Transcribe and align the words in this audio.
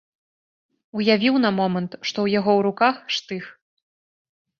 Уявіў 0.99 1.35
на 1.43 1.51
момант, 1.59 1.91
што 1.99 2.09
ў 2.09 2.27
яго 2.39 2.51
ў 2.57 2.61
руках 2.69 2.95
штых. 3.17 3.45